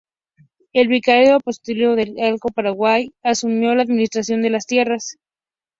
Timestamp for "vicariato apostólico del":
0.87-2.19